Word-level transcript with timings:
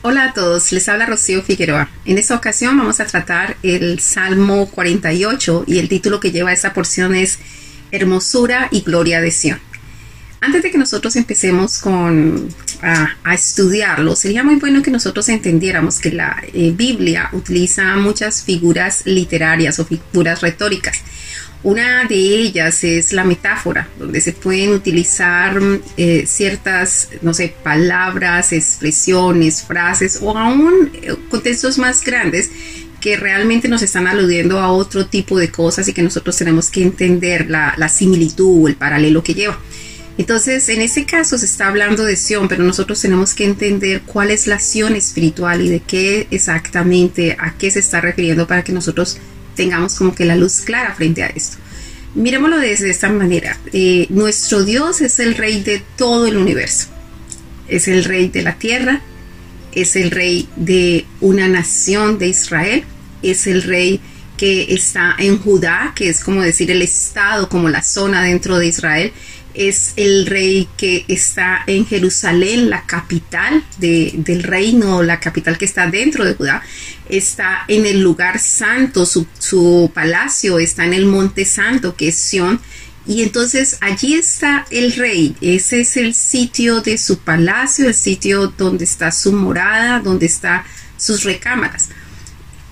Hola 0.00 0.26
a 0.26 0.32
todos, 0.32 0.70
les 0.70 0.88
habla 0.88 1.06
Rocío 1.06 1.42
Figueroa. 1.42 1.90
En 2.04 2.18
esta 2.18 2.36
ocasión 2.36 2.78
vamos 2.78 3.00
a 3.00 3.06
tratar 3.06 3.56
el 3.64 3.98
Salmo 3.98 4.70
48 4.70 5.64
y 5.66 5.78
el 5.78 5.88
título 5.88 6.20
que 6.20 6.30
lleva 6.30 6.52
esa 6.52 6.72
porción 6.72 7.16
es 7.16 7.40
Hermosura 7.90 8.68
y 8.70 8.82
Gloria 8.82 9.20
de 9.20 9.32
Sion. 9.32 9.58
Antes 10.40 10.62
de 10.62 10.70
que 10.70 10.78
nosotros 10.78 11.16
empecemos 11.16 11.80
con 11.80 12.48
a, 12.80 13.34
estudiarlo, 13.34 14.14
sería 14.14 14.44
muy 14.44 14.54
bueno 14.54 14.82
que 14.82 14.92
nosotros 14.92 15.28
entendiéramos 15.28 15.98
que 15.98 16.12
la 16.12 16.44
eh, 16.54 16.72
Biblia 16.72 17.28
utiliza 17.32 17.96
muchas 17.96 18.44
figuras 18.44 19.02
literarias 19.04 19.80
o 19.80 19.84
figuras 19.84 20.42
retóricas. 20.42 21.02
Una 21.64 22.04
de 22.04 22.14
ellas 22.14 22.84
es 22.84 23.12
la 23.12 23.24
metáfora, 23.24 23.88
donde 23.98 24.20
se 24.20 24.32
pueden 24.32 24.70
utilizar 24.70 25.60
eh, 25.96 26.24
ciertas, 26.26 27.08
no 27.20 27.34
sé, 27.34 27.52
palabras, 27.64 28.52
expresiones, 28.52 29.62
frases 29.62 30.20
o 30.22 30.38
aún 30.38 30.90
eh, 31.02 31.16
contextos 31.28 31.76
más 31.76 32.04
grandes 32.04 32.50
que 33.00 33.16
realmente 33.16 33.68
nos 33.68 33.82
están 33.82 34.06
aludiendo 34.06 34.60
a 34.60 34.70
otro 34.70 35.06
tipo 35.06 35.38
de 35.38 35.50
cosas 35.50 35.88
y 35.88 35.92
que 35.92 36.02
nosotros 36.02 36.36
tenemos 36.36 36.70
que 36.70 36.82
entender 36.82 37.50
la, 37.50 37.88
similitud 37.88 38.64
o 38.64 38.68
el 38.68 38.76
paralelo 38.76 39.22
que 39.22 39.34
lleva. 39.34 39.58
Entonces, 40.16 40.68
en 40.68 40.80
ese 40.80 41.04
caso 41.04 41.38
se 41.38 41.46
está 41.46 41.68
hablando 41.68 42.04
de 42.04 42.16
Sion, 42.16 42.48
pero 42.48 42.64
nosotros 42.64 43.00
tenemos 43.00 43.34
que 43.34 43.44
entender 43.44 44.02
cuál 44.02 44.32
es 44.32 44.48
la 44.48 44.58
Sion 44.58 44.96
espiritual 44.96 45.60
y 45.60 45.68
de 45.68 45.80
qué 45.80 46.26
exactamente, 46.32 47.36
a 47.38 47.54
qué 47.56 47.70
se 47.70 47.78
está 47.78 48.00
refiriendo 48.00 48.46
para 48.48 48.64
que 48.64 48.72
nosotros 48.72 49.18
tengamos 49.58 49.96
como 49.96 50.14
que 50.14 50.24
la 50.24 50.36
luz 50.36 50.60
clara 50.60 50.94
frente 50.94 51.24
a 51.24 51.26
esto. 51.26 51.58
Miremoslo 52.14 52.58
desde 52.58 52.90
esta 52.90 53.10
manera. 53.10 53.58
Eh, 53.72 54.06
nuestro 54.08 54.64
Dios 54.64 55.00
es 55.00 55.18
el 55.18 55.34
rey 55.34 55.62
de 55.62 55.82
todo 55.96 56.28
el 56.28 56.36
universo. 56.36 56.86
Es 57.66 57.88
el 57.88 58.04
rey 58.04 58.28
de 58.28 58.42
la 58.42 58.54
tierra, 58.54 59.02
es 59.72 59.96
el 59.96 60.10
rey 60.12 60.48
de 60.56 61.04
una 61.20 61.48
nación 61.48 62.18
de 62.18 62.28
Israel, 62.28 62.84
es 63.22 63.46
el 63.48 63.64
rey 63.64 64.00
que 64.36 64.72
está 64.72 65.16
en 65.18 65.38
Judá, 65.38 65.92
que 65.96 66.08
es 66.08 66.22
como 66.22 66.40
decir 66.40 66.70
el 66.70 66.80
estado, 66.80 67.48
como 67.48 67.68
la 67.68 67.82
zona 67.82 68.22
dentro 68.22 68.58
de 68.58 68.68
Israel, 68.68 69.12
es 69.58 69.92
el 69.96 70.26
rey 70.26 70.68
que 70.76 71.04
está 71.08 71.64
en 71.66 71.84
Jerusalén, 71.84 72.70
la 72.70 72.86
capital 72.86 73.64
del 73.78 74.42
reino, 74.44 75.02
la 75.02 75.18
capital 75.18 75.58
que 75.58 75.64
está 75.64 75.90
dentro 75.90 76.24
de 76.24 76.34
Judá, 76.34 76.62
está 77.08 77.64
en 77.66 77.84
el 77.84 78.00
lugar 78.00 78.38
santo, 78.38 79.04
su, 79.04 79.90
palacio 79.92 80.60
está 80.60 80.84
en 80.84 80.94
el 80.94 81.06
monte 81.06 81.44
santo 81.44 81.96
que 81.96 82.08
es 82.08 82.14
Sión, 82.14 82.60
y 83.04 83.22
entonces 83.22 83.78
allí 83.80 84.14
está 84.14 84.64
el 84.70 84.92
rey, 84.92 85.34
ese 85.40 85.80
es 85.80 85.96
el 85.96 86.14
sitio 86.14 86.80
de 86.80 86.96
su 86.96 87.18
palacio, 87.18 87.88
el 87.88 87.94
sitio 87.94 88.54
donde 88.56 88.84
está 88.84 89.10
su 89.10 89.32
morada, 89.32 89.98
donde 89.98 90.26
están 90.26 90.62
sus 90.96 91.24
recámaras. 91.24 91.88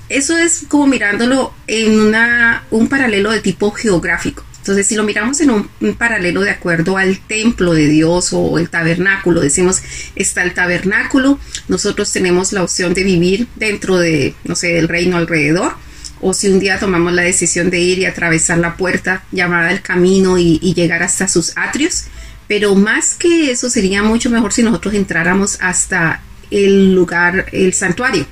Eso 0.08 0.38
es 0.38 0.66
como 0.68 0.86
mirándolo 0.86 1.52
en 1.66 1.98
una, 1.98 2.64
un 2.70 2.88
paralelo 2.88 3.32
de 3.32 3.40
tipo 3.40 3.72
geográfico. 3.72 4.44
Entonces, 4.66 4.88
si 4.88 4.96
lo 4.96 5.04
miramos 5.04 5.40
en 5.40 5.50
un, 5.50 5.94
paralelo 5.96 6.40
de 6.40 6.50
acuerdo 6.50 6.96
al 6.96 7.20
templo 7.20 7.72
de 7.72 7.86
Dios 7.86 8.30
o 8.32 8.58
el 8.58 8.68
tabernáculo, 8.68 9.40
decimos, 9.40 9.80
está 10.16 10.42
el 10.42 10.54
tabernáculo, 10.54 11.38
nosotros 11.68 12.12
tenemos 12.12 12.52
la 12.52 12.64
opción 12.64 12.92
de 12.92 13.04
vivir 13.04 13.46
dentro 13.54 13.96
de, 13.96 14.34
no 14.42 14.56
sé, 14.56 14.72
del 14.72 14.88
reino 14.88 15.18
alrededor, 15.18 15.74
o 16.20 16.34
si 16.34 16.48
un 16.48 16.58
día 16.58 16.80
tomamos 16.80 17.12
la 17.12 17.22
decisión 17.22 17.70
de 17.70 17.78
ir 17.78 18.00
y 18.00 18.06
atravesar 18.06 18.58
la 18.58 18.76
puerta 18.76 19.22
llamada 19.30 19.70
el 19.70 19.82
camino 19.82 20.36
y, 20.36 20.58
y 20.60 20.74
llegar 20.74 21.04
hasta 21.04 21.28
sus 21.28 21.56
atrios, 21.56 22.06
pero 22.48 22.74
más 22.74 23.14
que 23.14 23.52
eso 23.52 23.70
sería 23.70 24.02
mucho 24.02 24.30
mejor 24.30 24.52
si 24.52 24.64
nosotros 24.64 24.94
entráramos 24.94 25.58
hasta 25.60 26.22
el 26.50 26.92
lugar, 26.92 27.46
el 27.52 27.72
santuario, 27.72 28.26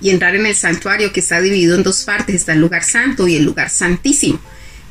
y 0.00 0.10
entrar 0.10 0.36
en 0.36 0.46
el 0.46 0.54
santuario 0.54 1.12
que 1.12 1.18
está 1.18 1.40
dividido 1.40 1.74
en 1.74 1.82
dos 1.82 2.04
partes, 2.04 2.36
está 2.36 2.52
el 2.52 2.60
lugar 2.60 2.84
santo 2.84 3.26
y 3.26 3.34
el 3.34 3.44
lugar 3.44 3.68
santísimo. 3.68 4.38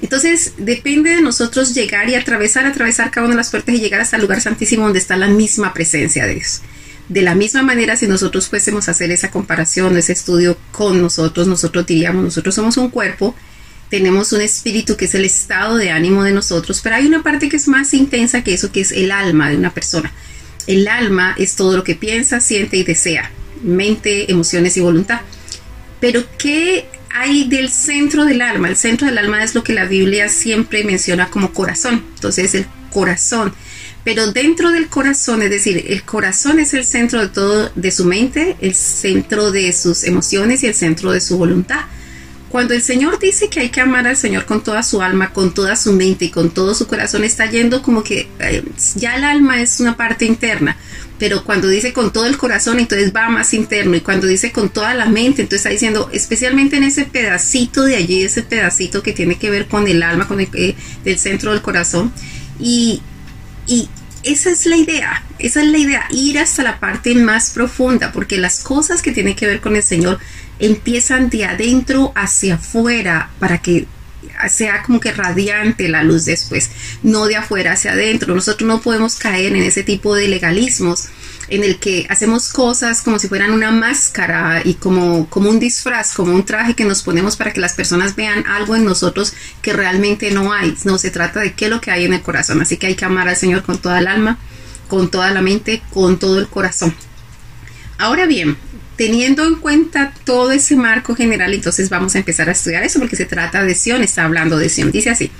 Entonces, 0.02 0.54
depende 0.58 1.12
de 1.12 1.22
nosotros 1.22 1.74
llegar 1.74 2.08
y 2.10 2.16
atravesar, 2.16 2.66
atravesar 2.66 3.10
cada 3.10 3.26
una 3.26 3.34
de 3.34 3.38
las 3.38 3.50
puertas 3.50 3.74
y 3.74 3.80
llegar 3.80 4.02
hasta 4.02 4.16
el 4.18 4.22
lugar 4.22 4.42
santísimo 4.42 4.84
donde 4.84 5.00
está 5.00 5.18
la 5.18 5.28
misma 5.28 5.74
presencia 5.74 6.26
de 6.26 6.36
Dios. 6.36 6.62
De 7.10 7.22
la 7.22 7.36
misma 7.36 7.64
manera, 7.64 7.96
si 7.96 8.06
nosotros 8.06 8.50
fuésemos 8.50 8.88
a 8.88 8.92
hacer 8.92 9.12
esa 9.12 9.32
comparación, 9.32 9.98
ese 9.98 10.14
estudio 10.14 10.58
con 10.72 11.02
nosotros, 11.02 11.48
nosotros 11.48 11.86
diríamos, 11.86 12.24
nosotros 12.24 12.54
somos 12.54 12.78
un 12.78 12.90
cuerpo, 12.90 13.34
tenemos 13.90 14.34
un 14.34 14.42
espíritu 14.42 14.98
que 14.98 15.06
es 15.06 15.16
el 15.16 15.26
estado 15.26 15.78
de 15.78 15.90
ánimo 15.90 16.24
de 16.24 16.34
nosotros, 16.34 16.82
pero 16.84 16.98
hay 16.98 17.06
una 17.06 17.24
parte 17.24 17.48
que 17.48 17.56
es 17.56 17.68
más 17.68 17.94
intensa 17.94 18.44
que 18.44 18.54
eso, 18.54 18.72
que 18.72 18.82
es 18.82 18.92
el 18.92 19.12
alma 19.12 19.50
de 19.50 19.56
una 19.56 19.74
persona. 19.74 20.14
El 20.68 20.88
alma 20.90 21.34
es 21.38 21.56
todo 21.56 21.78
lo 21.78 21.84
que 21.86 21.96
piensa, 21.96 22.42
siente 22.42 22.76
y 22.76 22.84
desea, 22.84 23.32
mente, 23.64 24.30
emociones 24.30 24.76
y 24.76 24.82
voluntad. 24.82 25.22
Pero 26.02 26.26
¿qué 26.38 26.88
hay 27.18 27.46
del 27.46 27.70
centro 27.70 28.26
del 28.26 28.42
alma. 28.42 28.70
El 28.70 28.76
centro 28.76 29.08
del 29.08 29.18
alma 29.18 29.44
es 29.44 29.56
lo 29.56 29.64
que 29.64 29.74
la 29.74 29.86
Biblia 29.86 30.30
siempre 30.30 30.84
menciona 30.84 31.30
como 31.30 31.52
corazón. 31.52 32.04
Entonces, 32.16 32.54
el 32.54 32.68
corazón. 32.92 33.54
Pero 34.04 34.32
dentro 34.32 34.72
del 34.72 34.88
corazón, 34.88 35.42
es 35.42 35.50
decir, 35.50 35.84
el 35.90 36.04
corazón 36.04 36.60
es 36.60 36.74
el 36.74 36.86
centro 36.86 37.20
de 37.22 37.28
todo, 37.28 37.72
de 37.76 37.92
su 37.92 38.06
mente, 38.06 38.56
el 38.62 38.74
centro 38.76 39.52
de 39.52 39.74
sus 39.74 40.04
emociones 40.04 40.64
y 40.64 40.68
el 40.68 40.76
centro 40.76 41.12
de 41.12 41.20
su 41.20 41.38
voluntad. 41.38 41.82
Cuando 42.50 42.74
el 42.74 42.82
Señor 42.82 43.20
dice 43.20 43.50
que 43.50 43.60
hay 43.60 43.70
que 43.70 43.82
amar 43.82 44.08
al 44.08 44.16
Señor 44.16 44.46
con 44.46 44.64
toda 44.64 44.82
su 44.82 45.02
alma, 45.02 45.34
con 45.34 45.54
toda 45.54 45.76
su 45.76 45.92
mente 45.92 46.26
y 46.26 46.30
con 46.30 46.52
todo 46.52 46.74
su 46.74 46.88
corazón, 46.88 47.26
está 47.26 47.48
yendo 47.48 47.82
como 47.82 48.04
que 48.04 48.30
eh, 48.40 48.64
ya 48.96 49.18
el 49.18 49.26
alma 49.26 49.60
es 49.60 49.82
una 49.82 49.98
parte 49.98 50.24
interna 50.24 50.78
pero 51.20 51.44
cuando 51.44 51.68
dice 51.68 51.94
con 51.94 52.14
todo 52.14 52.26
el 52.26 52.38
corazón, 52.38 52.80
entonces 52.80 53.14
va 53.16 53.30
más 53.30 53.54
interno, 53.54 53.96
y 53.96 54.02
cuando 54.02 54.28
dice 54.28 54.52
con 54.52 54.70
toda 54.70 54.94
la 54.94 55.06
mente, 55.06 55.42
entonces 55.42 55.60
está 55.60 55.70
diciendo, 55.70 56.10
especialmente 56.14 56.78
en 56.78 56.84
ese 56.84 57.06
pedacito 57.06 57.84
de 57.84 57.96
allí, 57.96 58.24
ese 58.24 58.44
pedacito 58.44 59.02
que 59.04 59.14
tiene 59.14 59.38
que 59.38 59.50
ver 59.50 59.68
con 59.68 59.88
el 59.88 60.04
alma, 60.04 60.28
con 60.28 60.40
el 60.40 60.50
eh, 60.54 60.76
del 61.04 61.18
centro 61.18 61.52
del 61.52 61.62
corazón, 61.62 62.12
y, 62.60 63.02
y 63.68 63.90
esa 64.24 64.50
es 64.50 64.66
la 64.66 64.78
idea, 64.78 65.24
esa 65.40 65.62
es 65.62 65.68
la 65.68 65.78
idea, 65.78 66.08
ir 66.12 66.40
hasta 66.40 66.64
la 66.64 66.80
parte 66.80 67.16
más 67.16 67.52
profunda, 67.52 68.12
porque 68.12 68.38
las 68.38 68.60
cosas 68.60 69.02
que 69.02 69.12
tienen 69.12 69.36
que 69.36 69.48
ver 69.48 69.62
con 69.62 69.76
el 69.76 69.84
Señor 69.84 70.20
empiezan 70.60 71.30
de 71.30 71.46
adentro 71.46 72.12
hacia 72.16 72.56
afuera 72.56 73.30
para 73.40 73.60
que 73.60 73.86
sea 74.50 74.84
como 74.84 75.00
que 75.00 75.12
radiante 75.12 75.90
la 75.90 76.04
luz 76.04 76.26
después, 76.26 76.70
no 77.04 77.26
de 77.26 77.36
afuera 77.36 77.74
hacia 77.74 77.92
adentro. 77.92 78.36
Nosotros 78.36 78.68
no 78.68 78.82
podemos 78.82 79.16
caer 79.16 79.56
en 79.56 79.64
ese 79.64 79.84
tipo 79.84 80.16
de 80.16 80.28
legalismos 80.28 81.10
en 81.50 81.64
el 81.64 81.80
que 81.80 82.06
hacemos 82.10 82.50
cosas 82.52 83.02
como 83.02 83.20
si 83.20 83.28
fueran 83.28 83.52
una 83.52 83.72
máscara 83.72 84.62
y 84.64 84.76
como, 84.76 85.30
como 85.30 85.50
un 85.50 85.60
disfraz, 85.60 86.14
como 86.14 86.34
un 86.34 86.46
traje 86.46 86.74
que 86.74 86.84
nos 86.84 87.04
ponemos 87.04 87.38
para 87.38 87.54
que 87.54 87.62
las 87.62 87.74
personas 87.74 88.16
vean 88.16 88.46
algo 88.48 88.76
en 88.76 88.84
nosotros 88.84 89.34
que 89.62 89.74
realmente 89.74 90.32
no 90.32 90.52
hay. 90.52 90.76
No 90.84 90.98
se 90.98 91.10
trata 91.10 91.40
de 91.40 91.54
qué 91.54 91.66
es 91.66 91.72
lo 91.72 91.82
que 91.82 91.92
hay 91.92 92.06
en 92.06 92.14
el 92.14 92.22
corazón. 92.22 92.62
Así 92.62 92.78
que 92.78 92.88
hay 92.88 92.96
que 92.96 93.06
amar 93.06 93.28
al 93.30 93.38
Señor 93.38 93.64
con 93.64 93.78
toda 93.78 94.00
el 94.00 94.08
alma, 94.08 94.38
con 94.88 95.10
toda 95.10 95.32
la 95.32 95.42
mente, 95.42 95.82
con 95.94 96.20
todo 96.20 96.40
el 96.40 96.48
corazón. 96.48 96.94
Ahora 97.98 98.26
bien, 98.26 98.58
teniendo 98.98 99.46
en 99.46 99.56
cuenta 99.56 100.12
todo 100.26 100.52
ese 100.52 100.76
marco 100.76 101.16
general, 101.16 101.54
entonces 101.54 101.90
vamos 101.90 102.16
a 102.16 102.18
empezar 102.18 102.50
a 102.50 102.54
estudiar 102.54 102.84
eso 102.84 103.00
porque 103.00 103.16
se 103.16 103.26
trata 103.26 103.64
de 103.64 103.76
Sion, 103.76 104.02
está 104.02 104.26
hablando 104.26 104.58
de 104.58 104.70
Sion. 104.70 104.92
Dice 104.92 105.12
así, 105.12 105.32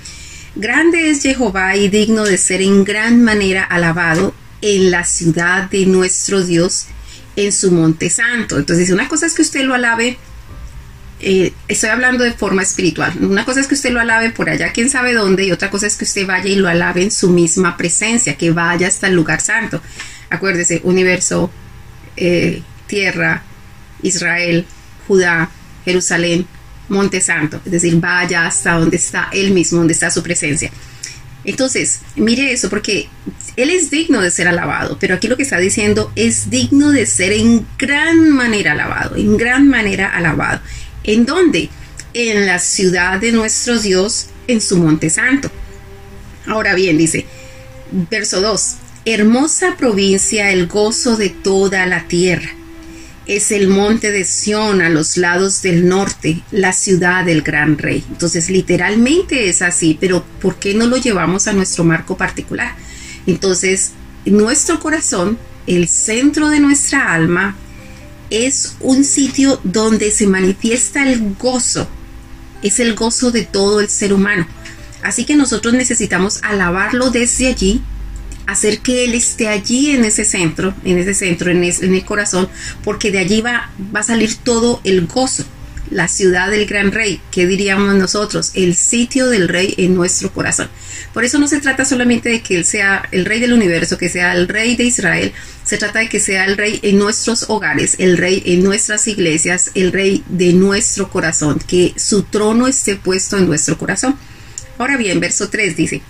grande 0.54 1.10
es 1.10 1.22
Jehová 1.22 1.76
y 1.76 1.88
digno 1.88 2.24
de 2.24 2.38
ser 2.38 2.62
en 2.62 2.84
gran 2.84 3.22
manera 3.22 3.64
alabado 3.64 4.32
en 4.62 4.90
la 4.92 5.04
ciudad 5.04 5.68
de 5.70 5.86
nuestro 5.86 6.44
Dios, 6.44 6.86
en 7.34 7.52
su 7.52 7.72
monte 7.72 8.10
santo. 8.10 8.58
Entonces, 8.58 8.90
una 8.90 9.08
cosa 9.08 9.26
es 9.26 9.34
que 9.34 9.42
usted 9.42 9.64
lo 9.64 9.74
alabe, 9.74 10.18
eh, 11.20 11.52
estoy 11.66 11.90
hablando 11.90 12.22
de 12.22 12.32
forma 12.32 12.62
espiritual, 12.62 13.12
una 13.20 13.44
cosa 13.44 13.60
es 13.60 13.66
que 13.66 13.74
usted 13.74 13.90
lo 13.90 14.00
alabe 14.00 14.30
por 14.30 14.48
allá, 14.48 14.72
quién 14.72 14.88
sabe 14.88 15.14
dónde, 15.14 15.44
y 15.44 15.52
otra 15.52 15.68
cosa 15.68 15.88
es 15.88 15.96
que 15.96 16.04
usted 16.04 16.26
vaya 16.26 16.48
y 16.48 16.54
lo 16.54 16.68
alabe 16.68 17.02
en 17.02 17.10
su 17.10 17.28
misma 17.28 17.76
presencia, 17.76 18.36
que 18.36 18.52
vaya 18.52 18.86
hasta 18.86 19.08
el 19.08 19.14
lugar 19.14 19.40
santo. 19.40 19.82
Acuérdese, 20.30 20.80
universo, 20.84 21.50
eh, 22.16 22.62
tierra, 22.86 23.44
Israel, 24.02 24.66
Judá, 25.06 25.50
Jerusalén, 25.84 26.46
Monte 26.88 27.20
Santo, 27.20 27.60
es 27.64 27.72
decir, 27.72 27.96
vaya 27.96 28.46
hasta 28.46 28.72
donde 28.74 28.96
está 28.96 29.28
Él 29.32 29.52
mismo, 29.52 29.78
donde 29.78 29.92
está 29.92 30.10
su 30.10 30.22
presencia. 30.22 30.70
Entonces, 31.44 32.00
mire 32.16 32.52
eso, 32.52 32.68
porque 32.68 33.08
Él 33.56 33.70
es 33.70 33.90
digno 33.90 34.20
de 34.20 34.30
ser 34.30 34.48
alabado, 34.48 34.98
pero 34.98 35.14
aquí 35.14 35.28
lo 35.28 35.36
que 35.36 35.42
está 35.42 35.58
diciendo 35.58 36.12
es 36.16 36.50
digno 36.50 36.90
de 36.90 37.06
ser 37.06 37.32
en 37.32 37.66
gran 37.78 38.30
manera 38.30 38.72
alabado, 38.72 39.16
en 39.16 39.36
gran 39.36 39.68
manera 39.68 40.14
alabado. 40.14 40.60
¿En 41.04 41.24
dónde? 41.26 41.70
En 42.14 42.46
la 42.46 42.58
ciudad 42.58 43.20
de 43.20 43.32
nuestro 43.32 43.78
Dios, 43.78 44.28
en 44.46 44.60
su 44.60 44.78
monte 44.78 45.10
santo. 45.10 45.50
Ahora 46.46 46.74
bien, 46.74 46.96
dice, 46.96 47.26
verso 48.10 48.40
2, 48.40 48.76
hermosa 49.04 49.76
provincia, 49.76 50.50
el 50.50 50.66
gozo 50.66 51.16
de 51.16 51.28
toda 51.28 51.86
la 51.86 52.08
tierra 52.08 52.57
es 53.28 53.52
el 53.52 53.68
monte 53.68 54.10
de 54.10 54.24
Sión 54.24 54.82
a 54.82 54.88
los 54.88 55.16
lados 55.16 55.62
del 55.62 55.88
norte, 55.88 56.42
la 56.50 56.72
ciudad 56.72 57.24
del 57.24 57.42
gran 57.42 57.78
rey. 57.78 58.04
Entonces, 58.10 58.50
literalmente 58.50 59.48
es 59.48 59.62
así, 59.62 59.96
pero 60.00 60.24
¿por 60.40 60.56
qué 60.56 60.74
no 60.74 60.86
lo 60.86 60.96
llevamos 60.96 61.46
a 61.46 61.52
nuestro 61.52 61.84
marco 61.84 62.16
particular? 62.16 62.74
Entonces, 63.26 63.92
nuestro 64.24 64.80
corazón 64.80 65.38
el 65.68 65.86
centro 65.86 66.48
de 66.48 66.60
nuestra 66.60 67.12
alma, 67.12 67.54
es 68.30 68.74
un 68.80 69.04
sitio 69.04 69.60
donde 69.64 70.10
se 70.10 70.26
manifiesta 70.26 71.08
el 71.08 71.34
gozo, 71.38 71.88
es 72.62 72.80
el 72.80 72.94
gozo 72.94 73.30
de 73.30 73.44
todo 73.44 73.80
el 73.80 73.88
ser 73.88 74.12
humano. 74.12 74.46
Así 75.02 75.24
que 75.24 75.36
nosotros 75.36 75.74
necesitamos 75.74 76.40
alabarlo 76.42 77.10
desde 77.10 77.46
allí, 77.46 77.82
hacer 78.48 78.80
que 78.80 79.04
Él 79.04 79.14
esté 79.14 79.46
allí 79.46 79.90
en 79.90 80.04
ese 80.04 80.24
centro, 80.24 80.74
en 80.84 80.98
ese 80.98 81.12
centro, 81.12 81.50
en, 81.50 81.62
el 81.62 82.04
corazón, 82.04 82.48
porque 82.82 83.10
de 83.10 83.18
allí 83.18 83.42
va, 83.42 83.70
va 83.94 84.00
a 84.00 84.02
salir 84.02 84.34
todo 84.36 84.80
el 84.84 85.06
gozo 85.06 85.44
la 85.90 86.08
ciudad 86.08 86.50
del 86.50 86.66
gran 86.66 86.92
rey, 86.92 87.20
¿qué 87.30 87.46
diríamos 87.46 87.94
nosotros? 87.94 88.50
El 88.54 88.74
sitio 88.74 89.28
del 89.28 89.48
rey 89.48 89.74
en 89.78 89.94
nuestro 89.94 90.30
corazón. 90.32 90.68
Por 91.14 91.24
eso 91.24 91.38
no 91.38 91.48
se 91.48 91.60
trata 91.60 91.84
solamente 91.84 92.28
de 92.28 92.42
que 92.42 92.56
Él 92.56 92.64
sea 92.64 93.08
el 93.10 93.24
rey 93.24 93.40
del 93.40 93.52
universo, 93.52 93.96
que 93.96 94.08
sea 94.08 94.32
el 94.32 94.48
rey 94.48 94.76
de 94.76 94.84
Israel, 94.84 95.32
se 95.64 95.78
trata 95.78 96.00
de 96.00 96.08
que 96.08 96.20
sea 96.20 96.44
el 96.44 96.56
rey 96.56 96.78
en 96.82 96.98
nuestros 96.98 97.46
hogares, 97.48 97.96
el 97.98 98.18
rey 98.18 98.42
en 98.46 98.62
nuestras 98.62 99.06
iglesias, 99.08 99.70
el 99.74 99.92
rey 99.92 100.22
de 100.28 100.52
nuestro 100.52 101.10
corazón, 101.10 101.58
que 101.66 101.94
su 101.96 102.24
trono 102.24 102.66
esté 102.66 102.96
puesto 102.96 103.38
en 103.38 103.46
nuestro 103.46 103.78
corazón. 103.78 104.16
Ahora 104.76 104.96
bien, 104.96 105.20
verso 105.20 105.48
3 105.48 105.76
dice, 105.76 106.02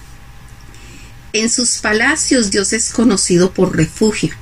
en 1.41 1.51
sus 1.51 1.79
palacios 1.79 2.51
Dios 2.51 2.73
es 2.73 2.91
conocido 2.91 3.53
por 3.53 3.77
refugio 3.77 4.35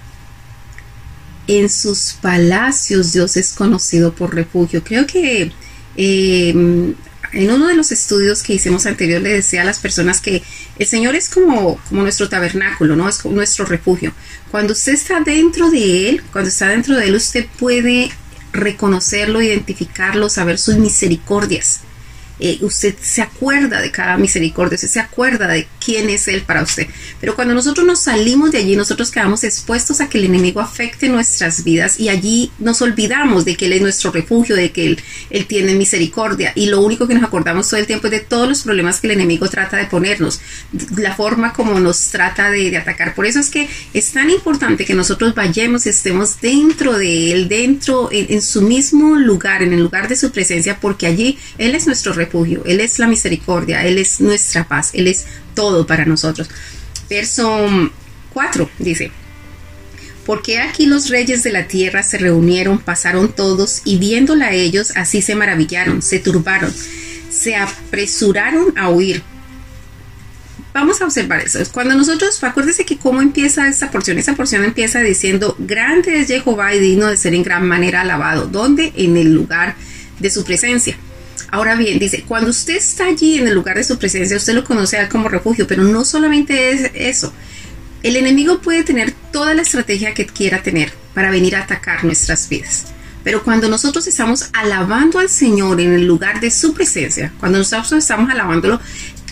en 1.47 1.71
sus 1.71 2.15
palacios 2.21 3.13
Dios 3.13 3.37
es 3.37 3.53
conocido 3.53 4.13
por 4.13 4.35
refugio. 4.35 4.83
Creo 4.83 5.07
que 5.07 5.53
em, 5.97 6.95
en 7.33 7.51
uno 7.51 7.69
de 7.69 7.75
los 7.75 7.93
estudios 7.93 8.43
que 8.43 8.55
hicimos 8.55 8.87
anterior 8.87 9.21
le 9.21 9.31
decía 9.31 9.63
a 9.63 9.65
las 9.65 9.79
personas 9.79 10.21
que 10.21 10.43
el 10.79 10.87
Señor 10.87 11.15
es 11.15 11.29
como, 11.29 11.79
como 11.89 12.03
nuestro 12.03 12.29
tabernáculo, 12.29 12.97
¿no? 12.97 13.09
Es 13.09 13.25
nuestro 13.25 13.65
refugio. 13.65 14.13
Cuando 14.51 14.73
usted 14.73 14.95
está 14.95 15.21
dentro 15.21 15.71
de 15.71 16.09
Él, 16.09 16.23
cuando 16.33 16.49
está 16.49 16.69
dentro 16.69 16.97
de 16.97 17.07
Él, 17.07 17.15
usted 17.15 17.47
puede 17.59 18.11
reconocerlo, 18.53 19.43
identificarlo, 19.43 20.29
saber 20.29 20.59
sus 20.59 20.77
misericordias. 20.77 21.81
Eh, 22.39 22.59
usted 22.61 22.95
se 23.01 23.23
acuerda 23.23 23.81
de 23.81 23.91
cada 23.91 24.19
misericordia, 24.19 24.75
usted 24.75 24.89
se 24.89 25.01
acuerda 25.01 25.49
de 25.49 25.67
quién 25.83 26.11
es 26.11 26.29
Él 26.29 26.43
para 26.43 26.63
usted. 26.63 26.87
Pero 27.21 27.35
cuando 27.35 27.55
nosotros 27.55 27.87
nos 27.87 28.03
salimos 28.03 28.53
de 28.53 28.59
allí, 28.59 28.77
nosotros 28.77 29.11
quedamos 29.11 29.43
expuestos 29.43 30.01
a 30.01 30.09
que 30.09 30.19
el 30.19 30.25
enemigo 30.25 30.61
afecte 30.61 31.09
nuestras 31.09 31.65
vidas 31.65 31.99
y 31.99 32.11
allí 32.11 32.51
nos 32.59 32.83
olvidamos 32.83 33.45
de 33.45 33.57
que 33.57 33.67
Él 33.67 33.73
es 33.73 33.83
nuestro 33.83 34.11
refugio, 34.11 34.55
de 34.55 34.71
que 34.71 34.87
Él, 34.87 35.01
él 35.31 35.47
tiene 35.47 35.75
misericordia 35.75 36.53
y 36.55 36.67
lo 36.67 36.83
único 36.83 37.09
que 37.09 37.15
nos 37.15 37.25
acordamos 37.25 37.69
todo 37.71 37.81
el 37.81 37.87
tiempo 37.87 38.09
es 38.09 38.11
de 38.11 38.21
todos 38.21 38.49
los 38.49 38.63
problemas 38.63 39.01
que 39.01 39.07
el 39.07 39.13
enemigo 39.13 39.49
trata 39.49 39.79
de 39.79 39.87
ponernos, 39.87 40.41
la 40.97 41.15
forma 41.15 41.53
como 41.53 41.81
nos 41.81 42.09
trata 42.09 42.51
de, 42.51 42.77
atacar. 42.77 43.15
Por 43.15 43.25
eso 43.25 43.41
es 43.41 43.49
que 43.49 43.69
es 43.95 44.13
tan 44.13 44.29
importante 44.29 44.85
que 44.85 44.95
nosotros 44.95 45.35
vayamos 45.35 45.87
y 45.87 45.89
estemos 45.89 46.41
dentro 46.41 46.99
de 46.99 47.33
Él, 47.33 47.49
dentro, 47.49 48.11
en, 48.13 48.27
en 48.29 48.43
su 48.43 48.61
mismo 48.61 49.17
lugar, 49.17 49.63
en 49.63 49.73
el 49.73 49.81
lugar 49.81 50.09
de 50.09 50.17
su 50.17 50.31
presencia, 50.31 50.79
porque 50.81 51.07
allí 51.07 51.39
Él 51.57 51.75
es 51.75 51.87
nuestro 51.87 52.13
refugio 52.13 52.26
él 52.65 52.81
es 52.81 52.99
la 52.99 53.07
misericordia, 53.07 53.85
Él 53.85 53.99
es 53.99 54.21
nuestra 54.21 54.67
paz, 54.67 54.91
Él 54.93 55.09
es 55.09 55.27
todo 55.55 55.87
para 55.87 56.05
nosotros. 56.05 56.49
Verso 57.09 57.67
4 58.33 58.71
dice, 58.79 59.11
porque 60.27 60.59
aquí 60.59 60.87
los 60.87 61.09
reyes 61.09 61.45
de 61.45 61.53
la 61.53 61.69
tierra 61.69 62.03
se 62.03 62.19
reunieron, 62.19 62.79
pasaron 62.79 63.33
todos, 63.33 63.83
y 63.85 63.99
viéndola 63.99 64.53
ellos, 64.53 64.93
así 64.97 65.23
se 65.23 65.37
maravillaron, 65.37 66.03
se 66.03 66.19
turbaron, 66.19 66.75
se 67.31 67.55
apresuraron 67.55 68.77
a 68.77 68.91
huir. 68.91 69.23
Vamos 70.75 71.01
a 71.01 71.07
observar 71.07 71.41
eso. 71.41 71.61
Cuando 71.73 71.95
nosotros, 71.95 72.43
acuérdese 72.43 72.85
que 72.85 72.99
cómo 72.99 73.23
empieza 73.23 73.67
esta 73.67 73.91
porción. 73.91 74.19
Esa 74.19 74.35
porción 74.35 74.63
empieza 74.63 75.01
diciendo, 75.01 75.57
grande 75.59 76.21
es 76.21 76.29
Jehová 76.29 76.75
y 76.75 76.81
digno 76.81 77.07
de 77.07 77.17
ser 77.17 77.33
en 77.33 77.43
gran 77.43 77.67
manera 77.67 78.03
alabado. 78.03 78.47
¿Dónde? 78.47 78.93
En 78.95 79.17
el 79.17 79.33
lugar 79.33 79.75
de 80.19 80.29
su 80.29 80.45
presencia. 80.45 80.99
Ahora 81.51 81.75
bien, 81.75 81.99
dice, 81.99 82.25
cuando 82.27 82.51
usted 82.51 82.77
está 82.77 83.07
allí 83.07 83.39
en 83.39 83.49
el 83.49 83.55
lugar 83.55 83.77
de 83.77 83.85
su 83.85 83.99
presencia, 83.99 84.37
usted 84.37 84.55
lo 84.55 84.65
conoce 84.65 85.09
como 85.09 85.29
refugio, 85.29 85.67
pero 85.67 85.83
no 85.85 86.05
solamente 86.05 86.71
es 86.71 86.91
eso. 86.95 87.33
El 88.03 88.17
enemigo 88.17 88.61
puede 88.61 88.85
tener 88.85 89.13
toda 89.33 89.55
la 89.55 89.63
estrategia 89.63 90.15
que 90.15 90.27
quiera 90.27 90.63
tener 90.63 90.93
para 91.15 91.31
venir 91.31 91.57
a 91.57 91.63
atacar 91.63 92.05
nuestras 92.05 92.49
vidas. 92.49 92.87
Pero 93.25 93.43
cuando 93.43 93.69
nosotros 93.69 94.07
estamos 94.07 94.51
alabando 94.53 95.19
al 95.19 95.29
Señor 95.29 95.81
en 95.81 95.93
el 95.93 96.07
lugar 96.07 96.41
de 96.41 96.51
su 96.53 96.75
presencia, 96.75 97.33
cuando 97.41 97.59
nosotros 97.59 97.93
estamos 97.93 98.31
alabándolo, 98.31 98.81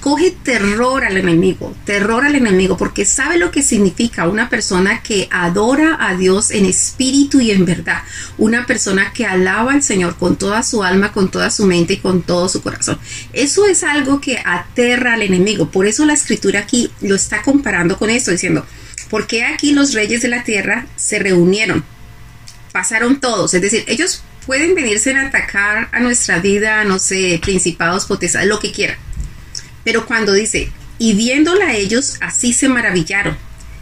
coge 0.05 0.33
terror 0.33 1.03
al 1.03 1.17
enemigo, 1.17 1.75
terror 1.87 2.27
al 2.27 2.35
enemigo, 2.35 2.77
porque 2.77 3.07
sabe 3.07 3.39
lo 3.39 3.51
que 3.51 3.63
significa 3.63 4.29
una 4.29 4.51
persona 4.51 5.03
que 5.03 5.29
adora 5.31 5.97
a 5.99 6.15
Dios 6.15 6.51
en 6.51 6.67
espíritu 6.67 7.41
y 7.41 7.53
en 7.53 7.65
verdad, 7.65 8.03
una 8.37 8.67
persona 8.67 9.15
que 9.15 9.25
alaba 9.25 9.73
al 9.73 9.83
Señor 9.83 10.19
con 10.19 10.37
toda 10.37 10.63
su 10.63 10.85
alma, 10.85 11.11
con 11.11 11.31
toda 11.31 11.51
su 11.51 11.65
mente 11.65 11.95
y 11.95 12.01
con 12.01 12.21
todo 12.21 12.51
su 12.51 12.61
corazón. 12.61 12.99
Eso 13.33 13.65
es 13.65 13.83
algo 13.83 14.21
que 14.21 14.43
aterra 14.45 15.15
al 15.15 15.23
enemigo, 15.23 15.71
por 15.71 15.87
eso 15.87 16.05
la 16.05 16.13
escritura 16.13 16.61
aquí 16.61 16.91
lo 17.01 17.15
está 17.15 17.41
comparando 17.41 17.97
con 17.97 18.11
esto, 18.11 18.31
diciendo, 18.31 18.67
¿por 19.09 19.27
qué 19.27 19.47
aquí 19.47 19.73
los 19.73 19.95
reyes 19.95 20.21
de 20.21 20.29
la 20.29 20.45
tierra 20.45 20.87
se 20.97 21.19
reunieron? 21.19 21.83
Pasaron 22.73 23.21
todos, 23.21 23.55
es 23.55 23.63
decir, 23.63 23.85
ellos 23.87 24.23
pueden 24.45 24.75
venirse 24.75 25.15
a 25.15 25.29
atacar 25.29 25.89
a 25.93 26.01
nuestra 26.01 26.41
vida, 26.41 26.85
no 26.85 26.99
sé, 26.99 27.41
principados, 27.43 28.05
potestades, 28.05 28.49
lo 28.49 28.59
que 28.59 28.71
quieran 28.71 28.99
pero 29.85 30.07
cuando 30.07 30.33
dice, 30.33 30.73
y 30.99 31.15
viéndola 31.15 31.75
ellos, 31.75 32.17
así 32.21 32.53
se 32.53 32.69
maravillaron, 32.69 33.37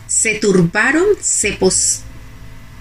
se 0.06 0.34
turbaron, 0.34 1.04
se, 1.20 1.58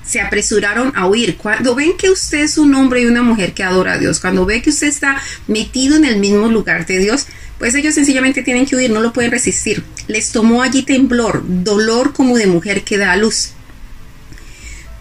se 0.05 0.21
apresuraron 0.21 0.91
a 0.95 1.07
huir. 1.07 1.37
Cuando 1.37 1.75
ven 1.75 1.97
que 1.97 2.09
usted 2.09 2.39
es 2.39 2.57
un 2.57 2.73
hombre 2.75 3.01
y 3.01 3.05
una 3.05 3.21
mujer 3.21 3.53
que 3.53 3.63
adora 3.63 3.93
a 3.93 3.97
Dios, 3.97 4.19
cuando 4.19 4.45
ve 4.45 4.61
que 4.61 4.71
usted 4.71 4.87
está 4.87 5.21
metido 5.47 5.95
en 5.95 6.05
el 6.05 6.17
mismo 6.17 6.47
lugar 6.47 6.85
de 6.85 6.99
Dios, 6.99 7.27
pues 7.59 7.75
ellos 7.75 7.93
sencillamente 7.93 8.41
tienen 8.41 8.65
que 8.65 8.75
huir, 8.75 8.89
no 8.89 9.01
lo 9.01 9.13
pueden 9.13 9.31
resistir. 9.31 9.83
Les 10.07 10.31
tomó 10.31 10.63
allí 10.63 10.81
temblor, 10.81 11.43
dolor 11.45 12.11
como 12.13 12.35
de 12.35 12.47
mujer 12.47 12.83
que 12.83 12.97
da 12.97 13.11
a 13.11 13.17
luz. 13.17 13.51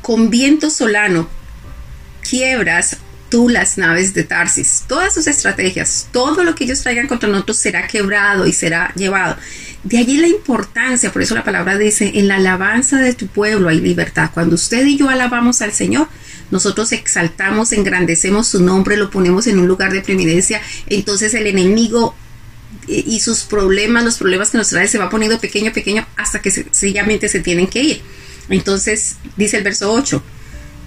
Con 0.02 0.28
viento 0.28 0.68
solano, 0.68 1.28
quiebras, 2.28 2.98
tú 3.30 3.48
las 3.48 3.78
naves 3.78 4.12
de 4.12 4.24
Tarsis. 4.24 4.84
Todas 4.86 5.14
sus 5.14 5.26
estrategias, 5.26 6.08
todo 6.12 6.44
lo 6.44 6.54
que 6.54 6.64
ellos 6.64 6.82
traigan 6.82 7.06
contra 7.06 7.28
nosotros 7.28 7.56
será 7.56 7.86
quebrado 7.86 8.46
y 8.46 8.52
será 8.52 8.92
llevado. 8.96 9.36
De 9.84 9.96
allí 9.96 10.18
la 10.18 10.26
importancia, 10.26 11.10
por 11.10 11.22
eso 11.22 11.34
la 11.34 11.44
palabra 11.44 11.78
dice, 11.78 12.12
en 12.16 12.28
la 12.28 12.36
alabanza 12.36 12.98
de 12.98 13.14
tu 13.14 13.28
pueblo 13.28 13.68
hay 13.68 13.80
libertad. 13.80 14.30
Cuando 14.34 14.56
usted 14.56 14.84
y 14.84 14.98
yo 14.98 15.08
alabamos 15.08 15.62
al 15.62 15.72
Señor, 15.72 16.08
nosotros 16.50 16.92
exaltamos, 16.92 17.72
engrandecemos 17.72 18.48
su 18.48 18.60
nombre, 18.62 18.96
lo 18.96 19.10
ponemos 19.10 19.46
en 19.46 19.58
un 19.58 19.68
lugar 19.68 19.92
de 19.92 20.02
preeminencia, 20.02 20.60
entonces 20.88 21.32
el 21.32 21.46
enemigo 21.46 22.14
y 22.88 23.20
sus 23.20 23.42
problemas, 23.44 24.04
los 24.04 24.18
problemas 24.18 24.50
que 24.50 24.58
nos 24.58 24.68
trae, 24.68 24.88
se 24.88 24.98
va 24.98 25.08
poniendo 25.08 25.38
pequeño, 25.38 25.72
pequeño, 25.72 26.06
hasta 26.16 26.42
que 26.42 26.50
sencillamente 26.50 27.28
se 27.28 27.40
tienen 27.40 27.68
que 27.68 27.80
ir. 27.80 28.02
Entonces, 28.48 29.16
dice 29.36 29.58
el 29.58 29.64
verso 29.64 29.92
8, 29.92 30.20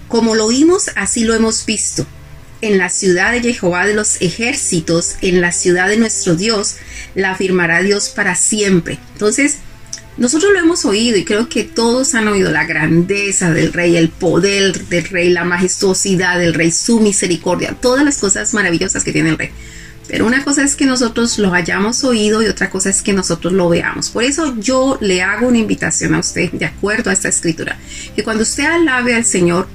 como 0.09 0.35
lo 0.35 0.45
oímos, 0.45 0.89
así 0.95 1.23
lo 1.23 1.33
hemos 1.33 1.65
visto 1.65 2.05
en 2.63 2.77
la 2.77 2.89
ciudad 2.89 3.33
de 3.33 3.53
Jehová 3.53 3.85
de 3.85 3.93
los 3.93 4.21
ejércitos, 4.21 5.15
en 5.21 5.41
la 5.41 5.51
ciudad 5.51 5.89
de 5.89 5.97
nuestro 5.97 6.35
Dios, 6.35 6.77
la 7.13 7.31
afirmará 7.31 7.81
Dios 7.81 8.09
para 8.09 8.35
siempre. 8.35 8.99
Entonces, 9.13 9.57
nosotros 10.15 10.53
lo 10.53 10.59
hemos 10.59 10.85
oído 10.85 11.17
y 11.17 11.25
creo 11.25 11.49
que 11.49 11.65
todos 11.65 12.15
han 12.15 12.27
oído 12.29 12.51
la 12.51 12.65
grandeza 12.65 13.51
del 13.51 13.73
rey, 13.73 13.97
el 13.97 14.09
poder 14.09 14.85
del 14.85 15.03
rey, 15.03 15.29
la 15.29 15.43
majestuosidad 15.43 16.39
del 16.39 16.53
rey, 16.53 16.71
su 16.71 17.01
misericordia, 17.01 17.75
todas 17.81 18.05
las 18.05 18.17
cosas 18.17 18.53
maravillosas 18.53 19.03
que 19.03 19.11
tiene 19.11 19.31
el 19.31 19.37
rey. 19.37 19.49
Pero 20.07 20.25
una 20.25 20.43
cosa 20.43 20.63
es 20.63 20.75
que 20.75 20.85
nosotros 20.85 21.39
lo 21.39 21.53
hayamos 21.53 22.03
oído 22.05 22.41
y 22.41 22.47
otra 22.47 22.69
cosa 22.69 22.89
es 22.89 23.01
que 23.01 23.11
nosotros 23.11 23.51
lo 23.51 23.67
veamos. 23.67 24.09
Por 24.09 24.23
eso 24.23 24.55
yo 24.57 24.97
le 25.01 25.21
hago 25.21 25.47
una 25.47 25.57
invitación 25.57 26.15
a 26.15 26.19
usted, 26.19 26.51
de 26.51 26.65
acuerdo 26.65 27.09
a 27.09 27.13
esta 27.13 27.27
escritura, 27.27 27.77
que 28.15 28.23
cuando 28.23 28.43
usted 28.43 28.65
alabe 28.65 29.15
al 29.15 29.25
Señor, 29.25 29.67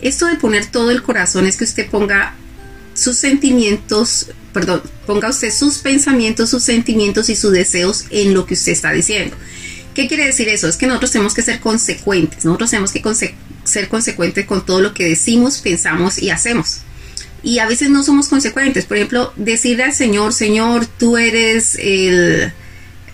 esto 0.00 0.26
de 0.26 0.36
poner 0.36 0.66
todo 0.66 0.90
el 0.90 1.02
corazón 1.02 1.46
es 1.46 1.56
que 1.56 1.64
usted 1.64 1.88
ponga 1.90 2.34
sus 2.94 3.16
sentimientos, 3.16 4.26
perdón, 4.52 4.82
ponga 5.06 5.28
usted 5.28 5.52
sus 5.52 5.78
pensamientos, 5.78 6.50
sus 6.50 6.62
sentimientos 6.62 7.28
y 7.28 7.36
sus 7.36 7.52
deseos 7.52 8.04
en 8.10 8.34
lo 8.34 8.46
que 8.46 8.54
usted 8.54 8.72
está 8.72 8.92
diciendo. 8.92 9.36
¿Qué 9.94 10.06
quiere 10.06 10.26
decir 10.26 10.48
eso? 10.48 10.68
Es 10.68 10.76
que 10.76 10.86
nosotros 10.86 11.10
tenemos 11.10 11.34
que 11.34 11.42
ser 11.42 11.60
consecuentes, 11.60 12.44
nosotros 12.44 12.70
tenemos 12.70 12.92
que 12.92 13.02
ser 13.64 13.88
consecuentes 13.88 14.46
con 14.46 14.64
todo 14.64 14.80
lo 14.80 14.94
que 14.94 15.04
decimos, 15.04 15.58
pensamos 15.58 16.20
y 16.20 16.30
hacemos. 16.30 16.82
Y 17.42 17.60
a 17.60 17.66
veces 17.66 17.90
no 17.90 18.02
somos 18.02 18.28
consecuentes. 18.28 18.84
Por 18.84 18.96
ejemplo, 18.96 19.32
decirle 19.36 19.84
al 19.84 19.92
Señor, 19.92 20.32
Señor, 20.32 20.86
tú 20.86 21.16
eres 21.16 21.76
el, 21.80 22.52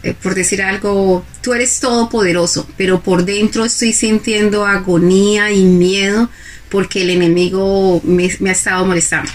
eh, 0.03 0.15
por 0.23 0.35
decir 0.35 0.63
algo, 0.63 1.25
tú 1.43 1.55
eres 1.55 1.81
todopoderoso, 1.81 2.69
pero 2.77 3.03
por 3.03 3.25
dentro 3.25 3.65
estoy 3.65 3.93
sintiendo 3.93 4.67
agonía 4.67 5.51
y 5.51 5.65
miedo 5.65 6.29
porque 6.69 7.03
el 7.03 7.11
enemigo 7.11 8.01
me, 8.05 8.27
ha 8.27 8.53
estado 8.53 8.85
molestando. 8.87 9.31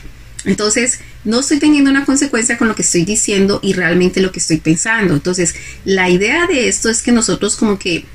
Entonces, 0.45 0.99
no 1.23 1.41
estoy 1.41 1.59
teniendo 1.59 1.89
una 1.89 2.05
consecuencia 2.05 2.57
con 2.57 2.67
lo 2.67 2.75
que 2.75 2.81
estoy 2.81 3.03
diciendo 3.03 3.59
y 3.61 3.73
realmente 3.73 4.21
lo 4.21 4.31
que 4.31 4.39
estoy 4.39 4.57
pensando. 4.57 5.13
Entonces, 5.13 5.55
la 5.85 6.09
idea 6.09 6.47
de 6.47 6.67
esto 6.67 6.89
es 6.89 7.01
que 7.01 7.11
nosotros 7.11 7.55
como 7.55 7.77
que 7.77 8.05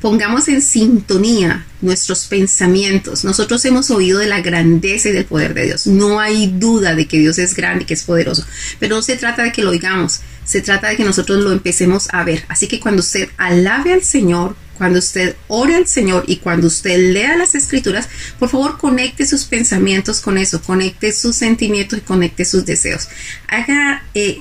pongamos 0.00 0.48
en 0.48 0.62
sintonía 0.62 1.66
nuestros 1.80 2.26
pensamientos. 2.26 3.24
Nosotros 3.24 3.64
hemos 3.64 3.90
oído 3.90 4.18
de 4.18 4.26
la 4.26 4.40
grandeza 4.40 5.08
y 5.08 5.12
del 5.12 5.24
poder 5.24 5.54
de 5.54 5.66
Dios. 5.66 5.86
No 5.86 6.20
hay 6.20 6.46
duda 6.46 6.94
de 6.94 7.06
que 7.06 7.18
Dios 7.18 7.38
es 7.38 7.54
grande 7.54 7.84
y 7.84 7.86
que 7.86 7.94
es 7.94 8.04
poderoso. 8.04 8.44
Pero 8.78 8.96
no 8.96 9.02
se 9.02 9.16
trata 9.16 9.42
de 9.42 9.52
que 9.52 9.62
lo 9.62 9.70
oigamos, 9.70 10.20
se 10.44 10.60
trata 10.60 10.88
de 10.88 10.96
que 10.96 11.04
nosotros 11.04 11.42
lo 11.42 11.52
empecemos 11.52 12.08
a 12.12 12.24
ver. 12.24 12.44
Así 12.48 12.68
que 12.68 12.80
cuando 12.80 13.00
usted 13.00 13.28
alabe 13.36 13.92
al 13.92 14.02
Señor, 14.02 14.56
cuando 14.76 15.00
usted 15.00 15.34
ore 15.48 15.74
al 15.74 15.86
Señor 15.88 16.24
y 16.26 16.36
cuando 16.36 16.68
usted 16.68 17.12
lea 17.12 17.36
las 17.36 17.54
escrituras, 17.54 18.08
por 18.38 18.48
favor 18.48 18.78
conecte 18.78 19.26
sus 19.26 19.44
pensamientos 19.44 20.20
con 20.20 20.38
eso, 20.38 20.62
conecte 20.62 21.12
sus 21.12 21.34
sentimientos 21.36 21.98
y 21.98 22.02
conecte 22.02 22.44
sus 22.44 22.64
deseos. 22.64 23.08
Haga, 23.48 24.04
eh, 24.14 24.40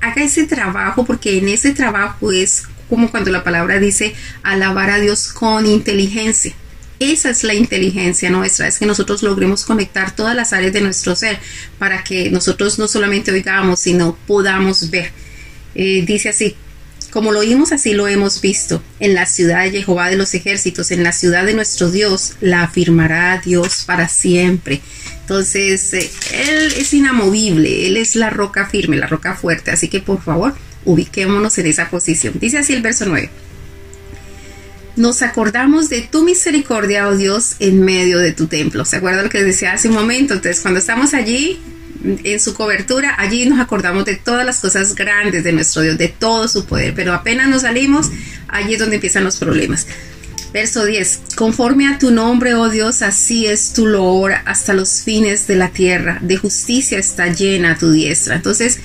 haga 0.00 0.22
ese 0.22 0.44
trabajo 0.44 1.04
porque 1.04 1.38
en 1.38 1.48
ese 1.48 1.72
trabajo 1.72 2.30
es 2.30 2.64
como 2.88 3.10
cuando 3.10 3.30
la 3.30 3.44
palabra 3.44 3.78
dice 3.78 4.14
alabar 4.42 4.90
a 4.90 5.00
Dios 5.00 5.32
con 5.32 5.66
inteligencia. 5.66 6.54
Esa 7.00 7.30
es 7.30 7.42
la 7.42 7.54
inteligencia 7.54 8.30
nuestra, 8.30 8.68
es 8.68 8.78
que 8.78 8.86
nosotros 8.86 9.22
logremos 9.22 9.64
conectar 9.64 10.14
todas 10.14 10.36
las 10.36 10.52
áreas 10.52 10.72
de 10.72 10.80
nuestro 10.80 11.16
ser 11.16 11.38
para 11.78 12.04
que 12.04 12.30
nosotros 12.30 12.78
no 12.78 12.86
solamente 12.86 13.32
oigamos, 13.32 13.80
sino 13.80 14.16
podamos 14.26 14.90
ver. 14.90 15.10
Eh, 15.74 16.04
dice 16.06 16.28
así, 16.28 16.54
como 17.10 17.30
lo 17.30 17.40
oímos 17.40 17.72
así 17.72 17.94
lo 17.94 18.08
hemos 18.08 18.40
visto, 18.40 18.82
en 19.00 19.14
la 19.14 19.26
ciudad 19.26 19.70
de 19.70 19.82
Jehová 19.82 20.08
de 20.08 20.16
los 20.16 20.34
ejércitos, 20.34 20.90
en 20.92 21.02
la 21.02 21.12
ciudad 21.12 21.44
de 21.44 21.54
nuestro 21.54 21.90
Dios, 21.90 22.34
la 22.40 22.62
afirmará 22.64 23.40
Dios 23.44 23.84
para 23.86 24.08
siempre. 24.08 24.80
Entonces, 25.20 25.92
eh, 25.94 26.10
Él 26.32 26.74
es 26.76 26.92
inamovible, 26.92 27.86
Él 27.86 27.96
es 27.96 28.16
la 28.16 28.30
roca 28.30 28.66
firme, 28.66 28.96
la 28.96 29.06
roca 29.06 29.34
fuerte, 29.34 29.70
así 29.70 29.88
que 29.88 30.00
por 30.00 30.22
favor, 30.22 30.54
ubiquémonos 30.84 31.58
en 31.58 31.66
esa 31.66 31.90
posición. 31.90 32.34
Dice 32.40 32.58
así 32.58 32.72
el 32.72 32.82
verso 32.82 33.04
9. 33.06 33.30
Nos 34.96 35.22
acordamos 35.22 35.88
de 35.88 36.02
tu 36.02 36.22
misericordia, 36.22 37.08
oh 37.08 37.16
Dios, 37.16 37.56
en 37.58 37.82
medio 37.84 38.18
de 38.18 38.32
tu 38.32 38.46
templo. 38.46 38.84
¿Se 38.84 38.96
acuerda 38.96 39.22
lo 39.22 39.28
que 39.28 39.42
decía 39.42 39.72
hace 39.72 39.88
un 39.88 39.94
momento? 39.94 40.34
Entonces, 40.34 40.62
cuando 40.62 40.78
estamos 40.78 41.14
allí, 41.14 41.60
en 42.04 42.40
su 42.40 42.54
cobertura, 42.54 43.14
allí 43.18 43.46
nos 43.46 43.60
acordamos 43.60 44.04
de 44.04 44.16
todas 44.16 44.44
las 44.44 44.60
cosas 44.60 44.94
grandes 44.94 45.42
de 45.42 45.52
nuestro 45.52 45.82
Dios, 45.82 45.98
de 45.98 46.08
todo 46.08 46.48
su 46.48 46.66
poder. 46.66 46.94
Pero 46.94 47.12
apenas 47.12 47.48
nos 47.48 47.62
salimos, 47.62 48.10
allí 48.48 48.74
es 48.74 48.78
donde 48.78 48.96
empiezan 48.96 49.24
los 49.24 49.36
problemas. 49.36 49.86
Verso 50.52 50.84
10. 50.84 51.20
Conforme 51.34 51.88
a 51.88 51.98
tu 51.98 52.10
nombre, 52.10 52.54
oh 52.54 52.68
Dios, 52.68 53.02
así 53.02 53.46
es 53.46 53.72
tu 53.72 53.86
loor 53.86 54.34
hasta 54.44 54.72
los 54.72 55.02
fines 55.02 55.46
de 55.48 55.56
la 55.56 55.70
tierra. 55.70 56.18
De 56.20 56.36
justicia 56.36 56.98
está 56.98 57.26
llena 57.26 57.76
tu 57.76 57.90
diestra. 57.90 58.36
Entonces, 58.36 58.78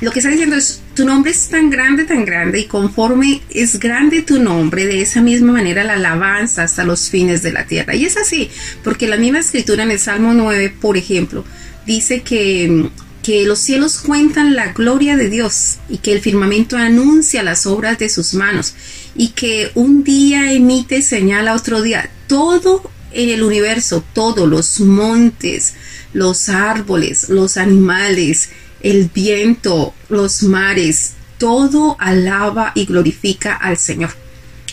lo 0.00 0.10
que 0.10 0.18
está 0.18 0.30
diciendo 0.30 0.56
es, 0.56 0.80
tu 0.94 1.04
nombre 1.04 1.30
es 1.30 1.48
tan 1.48 1.70
grande, 1.70 2.04
tan 2.04 2.24
grande, 2.24 2.60
y 2.60 2.64
conforme 2.64 3.42
es 3.50 3.78
grande 3.78 4.22
tu 4.22 4.40
nombre, 4.40 4.86
de 4.86 5.00
esa 5.00 5.22
misma 5.22 5.52
manera 5.52 5.84
la 5.84 5.94
alabanza 5.94 6.64
hasta 6.64 6.84
los 6.84 7.08
fines 7.10 7.42
de 7.42 7.52
la 7.52 7.66
tierra. 7.66 7.94
Y 7.94 8.04
es 8.04 8.16
así, 8.16 8.50
porque 8.82 9.06
la 9.06 9.16
misma 9.16 9.38
escritura 9.38 9.84
en 9.84 9.92
el 9.92 9.98
Salmo 9.98 10.34
9, 10.34 10.74
por 10.80 10.96
ejemplo, 10.96 11.44
dice 11.86 12.22
que, 12.22 12.90
que 13.22 13.44
los 13.44 13.60
cielos 13.60 13.98
cuentan 13.98 14.54
la 14.54 14.72
gloria 14.72 15.16
de 15.16 15.30
Dios 15.30 15.78
y 15.88 15.98
que 15.98 16.12
el 16.12 16.20
firmamento 16.20 16.76
anuncia 16.76 17.42
las 17.42 17.66
obras 17.66 17.98
de 17.98 18.08
sus 18.08 18.34
manos 18.34 18.74
y 19.14 19.28
que 19.28 19.70
un 19.74 20.02
día 20.02 20.52
emite 20.52 21.02
señal 21.02 21.48
a 21.48 21.54
otro 21.54 21.82
día. 21.82 22.10
Todo 22.26 22.90
en 23.12 23.30
el 23.30 23.42
universo, 23.42 24.04
todos 24.12 24.48
los 24.48 24.80
montes, 24.80 25.74
los 26.12 26.48
árboles, 26.48 27.28
los 27.28 27.56
animales, 27.56 28.50
el 28.84 29.10
viento, 29.12 29.94
los 30.10 30.42
mares, 30.42 31.14
todo 31.38 31.96
alaba 31.98 32.72
y 32.74 32.84
glorifica 32.84 33.54
al 33.54 33.78
Señor. 33.78 34.10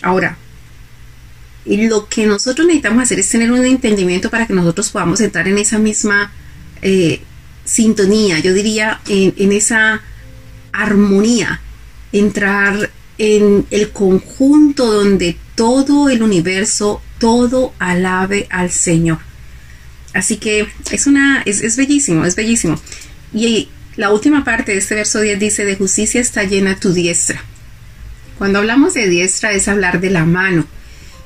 Ahora, 0.02 0.38
lo 1.66 2.10
que 2.10 2.26
nosotros 2.26 2.68
necesitamos 2.68 3.04
hacer 3.04 3.20
es 3.20 3.30
tener 3.30 3.50
un 3.52 3.66
entendimiento 3.66 4.30
para 4.30 4.46
que 4.46 4.54
nosotros 4.54 4.90
podamos 4.90 5.22
entrar 5.22 5.48
en 5.48 5.58
esa 5.58 5.80
misma 5.80 6.30
eh, 6.82 7.22
sintonía, 7.64 8.40
yo 8.40 8.54
diría 8.54 9.00
en, 9.08 9.52
esa 9.54 10.02
armonía, 10.74 11.62
entrar 12.12 12.92
en 13.18 13.66
el 13.72 13.92
conjunto 13.92 14.92
donde 14.92 15.38
todo 15.56 16.10
el 16.10 16.22
universo, 16.22 17.02
todo 17.18 17.74
alabe 17.80 18.48
al 18.50 18.72
Señor. 18.72 19.20
Así 20.14 20.36
que 20.36 20.68
es 20.92 21.08
una, 21.08 21.44
es, 21.44 21.62
es 21.62 21.78
bellísimo, 21.78 22.26
es 22.26 22.36
bellísimo. 22.36 22.78
Y 23.34 23.70
la 24.02 24.10
última 24.10 24.44
parte 24.44 24.72
de 24.72 24.80
este 24.80 24.96
verso 24.96 25.20
10 25.20 25.40
dice, 25.40 25.64
de 25.64 25.76
justicia 25.76 26.20
está 26.20 26.44
llena 26.44 26.76
tu 26.76 26.92
diestra. 26.92 27.44
Cuando 28.40 28.58
hablamos 28.58 28.96
de 28.96 29.08
diestra 29.08 29.52
es 29.52 29.68
hablar 29.68 30.02
de 30.02 30.10
la 30.10 30.26
mano. 30.26 30.66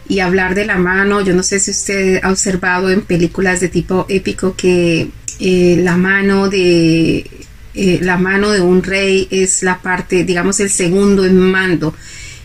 Y 0.09 0.19
hablar 0.19 0.55
de 0.55 0.65
la 0.65 0.75
mano, 0.75 1.21
yo 1.21 1.33
no 1.33 1.41
sé 1.41 1.61
si 1.61 1.71
usted 1.71 2.19
ha 2.21 2.29
observado 2.29 2.91
en 2.91 3.01
películas 3.03 3.61
de 3.61 3.69
tipo 3.69 4.05
épico 4.09 4.57
que 4.57 5.07
eh, 5.39 5.79
la 5.81 5.95
mano 5.95 6.49
de 6.49 7.25
eh, 7.73 7.99
la 8.01 8.17
mano 8.17 8.51
de 8.51 8.59
un 8.59 8.83
rey 8.83 9.29
es 9.31 9.63
la 9.63 9.81
parte, 9.81 10.25
digamos, 10.25 10.59
el 10.59 10.69
segundo 10.69 11.23
en 11.23 11.39
mando. 11.39 11.95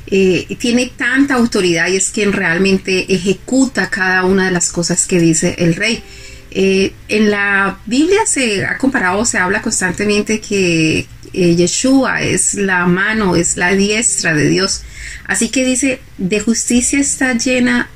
Eh, 0.06 0.46
tiene 0.60 0.92
tanta 0.96 1.34
autoridad 1.34 1.88
y 1.88 1.96
es 1.96 2.10
quien 2.10 2.32
realmente 2.32 3.12
ejecuta 3.12 3.90
cada 3.90 4.24
una 4.24 4.44
de 4.44 4.52
las 4.52 4.70
cosas 4.70 5.08
que 5.08 5.18
dice 5.18 5.56
el 5.58 5.74
rey. 5.74 6.04
Eh, 6.50 6.92
en 7.08 7.30
la 7.30 7.78
Biblia 7.86 8.26
se 8.26 8.64
ha 8.64 8.76
comparado, 8.76 9.24
se 9.24 9.38
habla 9.38 9.62
constantemente 9.62 10.40
que 10.40 11.06
eh, 11.32 11.54
Yeshua 11.54 12.22
es 12.22 12.54
la 12.54 12.86
mano, 12.86 13.36
es 13.36 13.56
la 13.56 13.72
diestra 13.72 14.34
de 14.34 14.48
Dios. 14.48 14.82
Así 15.26 15.48
que 15.48 15.64
dice, 15.64 16.00
de 16.18 16.40
justicia 16.40 16.98
está 16.98 17.34
llena 17.34 17.88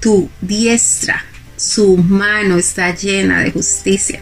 tu 0.00 0.28
diestra, 0.42 1.24
su 1.56 1.96
mano 1.96 2.58
está 2.58 2.94
llena 2.94 3.40
de 3.40 3.52
justicia. 3.52 4.20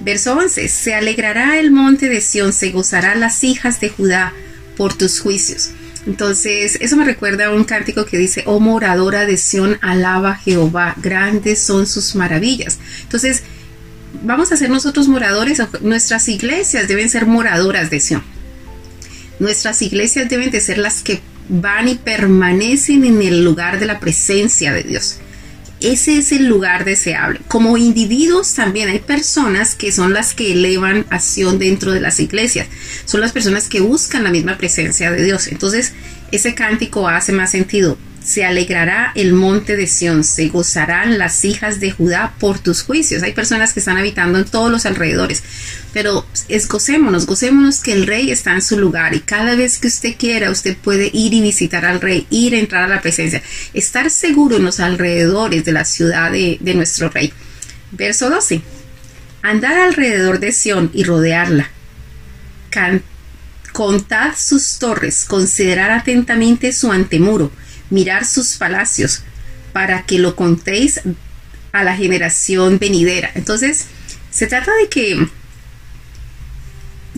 Verso 0.00 0.34
11, 0.36 0.68
se 0.68 0.94
alegrará 0.94 1.58
el 1.58 1.70
monte 1.70 2.08
de 2.08 2.20
Sión, 2.20 2.52
se 2.52 2.70
gozará 2.70 3.14
las 3.14 3.44
hijas 3.44 3.80
de 3.80 3.90
Judá 3.90 4.32
por 4.76 4.94
tus 4.94 5.20
juicios. 5.20 5.70
Entonces, 6.06 6.76
eso 6.80 6.96
me 6.96 7.04
recuerda 7.04 7.46
a 7.46 7.50
un 7.50 7.64
cántico 7.64 8.04
que 8.04 8.18
dice, 8.18 8.42
oh 8.46 8.60
moradora 8.60 9.26
de 9.26 9.36
Sión, 9.36 9.78
alaba 9.80 10.36
Jehová, 10.36 10.94
grandes 11.00 11.60
son 11.60 11.86
sus 11.86 12.14
maravillas. 12.14 12.78
Entonces, 13.02 13.42
vamos 14.22 14.52
a 14.52 14.56
ser 14.56 14.70
nosotros 14.70 15.08
moradores, 15.08 15.62
nuestras 15.80 16.28
iglesias 16.28 16.88
deben 16.88 17.08
ser 17.08 17.26
moradoras 17.26 17.90
de 17.90 18.00
Sión. 18.00 18.22
Nuestras 19.38 19.80
iglesias 19.82 20.28
deben 20.28 20.50
de 20.50 20.60
ser 20.60 20.78
las 20.78 21.02
que 21.02 21.20
van 21.48 21.88
y 21.88 21.94
permanecen 21.94 23.04
en 23.04 23.22
el 23.22 23.44
lugar 23.44 23.78
de 23.78 23.86
la 23.86 24.00
presencia 24.00 24.72
de 24.72 24.82
Dios 24.82 25.18
ese 25.84 26.18
es 26.18 26.32
el 26.32 26.46
lugar 26.46 26.84
deseable. 26.84 27.40
Como 27.48 27.76
individuos 27.76 28.54
también 28.54 28.88
hay 28.88 29.00
personas 29.00 29.74
que 29.74 29.92
son 29.92 30.12
las 30.12 30.34
que 30.34 30.52
elevan 30.52 31.06
acción 31.10 31.58
dentro 31.58 31.92
de 31.92 32.00
las 32.00 32.20
iglesias. 32.20 32.68
Son 33.04 33.20
las 33.20 33.32
personas 33.32 33.68
que 33.68 33.80
buscan 33.80 34.24
la 34.24 34.30
misma 34.30 34.56
presencia 34.56 35.10
de 35.10 35.22
Dios. 35.22 35.48
Entonces, 35.48 35.92
ese 36.32 36.54
cántico 36.54 37.08
hace 37.08 37.32
más 37.32 37.50
sentido 37.50 37.98
se 38.24 38.44
alegrará 38.44 39.12
el 39.14 39.34
monte 39.34 39.76
de 39.76 39.86
Sión, 39.86 40.24
se 40.24 40.48
gozarán 40.48 41.18
las 41.18 41.44
hijas 41.44 41.78
de 41.78 41.90
Judá 41.90 42.34
por 42.40 42.58
tus 42.58 42.82
juicios. 42.82 43.22
Hay 43.22 43.32
personas 43.32 43.74
que 43.74 43.80
están 43.80 43.98
habitando 43.98 44.38
en 44.38 44.46
todos 44.46 44.70
los 44.70 44.86
alrededores, 44.86 45.42
pero 45.92 46.26
es 46.48 46.66
gocémonos, 46.66 47.26
gocémonos 47.26 47.80
que 47.80 47.92
el 47.92 48.06
rey 48.06 48.30
está 48.30 48.54
en 48.54 48.62
su 48.62 48.78
lugar 48.78 49.14
y 49.14 49.20
cada 49.20 49.54
vez 49.54 49.78
que 49.78 49.88
usted 49.88 50.16
quiera, 50.16 50.50
usted 50.50 50.74
puede 50.74 51.10
ir 51.12 51.34
y 51.34 51.42
visitar 51.42 51.84
al 51.84 52.00
rey, 52.00 52.26
ir 52.30 52.54
a 52.54 52.58
entrar 52.58 52.84
a 52.84 52.94
la 52.94 53.02
presencia, 53.02 53.42
estar 53.74 54.08
seguro 54.08 54.56
en 54.56 54.64
los 54.64 54.80
alrededores 54.80 55.66
de 55.66 55.72
la 55.72 55.84
ciudad 55.84 56.32
de, 56.32 56.58
nuestro 56.74 57.10
rey. 57.10 57.32
Verso 57.92 58.30
12. 58.30 58.62
Andar 59.42 59.76
alrededor 59.76 60.40
de 60.40 60.50
Sión 60.50 60.90
y 60.94 61.04
rodearla. 61.04 61.70
contad 63.72 64.32
sus 64.36 64.78
torres, 64.78 65.26
considerar 65.26 65.90
atentamente 65.90 66.72
su 66.72 66.90
antemuro 66.90 67.52
mirar 67.90 68.24
sus 68.24 68.56
palacios 68.56 69.22
para 69.72 70.04
que 70.04 70.18
lo 70.18 70.36
contéis 70.36 71.00
a 71.72 71.84
la 71.84 71.96
generación 71.96 72.78
venidera. 72.78 73.30
Entonces, 73.34 73.86
se 74.30 74.46
trata 74.46 74.72
de 74.80 74.88
que 74.88 75.28